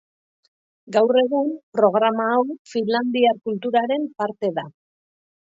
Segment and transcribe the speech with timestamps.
[0.95, 2.41] Gaur egun, programa hau
[2.73, 4.67] Finlandiar kulturaren parte da.